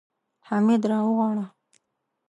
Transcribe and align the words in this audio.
حميد 0.47 0.83
راوغواړه. 0.91 1.45